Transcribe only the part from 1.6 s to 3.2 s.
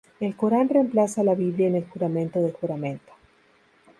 en el juramento de juramento.